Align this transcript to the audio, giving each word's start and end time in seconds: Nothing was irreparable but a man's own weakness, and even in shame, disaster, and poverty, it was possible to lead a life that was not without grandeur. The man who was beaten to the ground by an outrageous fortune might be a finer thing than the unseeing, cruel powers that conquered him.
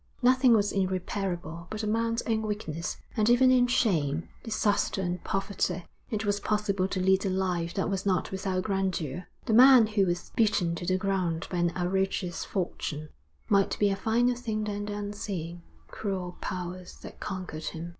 Nothing 0.23 0.53
was 0.55 0.71
irreparable 0.71 1.67
but 1.69 1.83
a 1.83 1.87
man's 1.87 2.23
own 2.23 2.41
weakness, 2.41 2.97
and 3.15 3.29
even 3.29 3.51
in 3.51 3.67
shame, 3.67 4.29
disaster, 4.41 4.99
and 4.99 5.23
poverty, 5.23 5.85
it 6.09 6.25
was 6.25 6.39
possible 6.39 6.87
to 6.87 6.99
lead 6.99 7.23
a 7.23 7.29
life 7.29 7.75
that 7.75 7.87
was 7.87 8.03
not 8.03 8.31
without 8.31 8.63
grandeur. 8.63 9.27
The 9.45 9.53
man 9.53 9.85
who 9.85 10.07
was 10.07 10.31
beaten 10.35 10.73
to 10.73 10.87
the 10.87 10.97
ground 10.97 11.45
by 11.51 11.57
an 11.59 11.71
outrageous 11.77 12.43
fortune 12.43 13.09
might 13.47 13.77
be 13.77 13.91
a 13.91 13.95
finer 13.95 14.33
thing 14.33 14.63
than 14.63 14.85
the 14.85 14.93
unseeing, 14.97 15.61
cruel 15.89 16.35
powers 16.41 16.95
that 17.01 17.19
conquered 17.19 17.65
him. 17.65 17.89